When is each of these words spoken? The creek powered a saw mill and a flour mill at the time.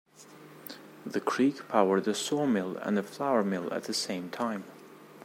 The 1.05 1.19
creek 1.21 1.67
powered 1.67 2.07
a 2.07 2.15
saw 2.15 2.47
mill 2.47 2.75
and 2.77 2.97
a 2.97 3.03
flour 3.03 3.43
mill 3.43 3.71
at 3.71 3.83
the 3.83 3.93
time. 4.31 4.63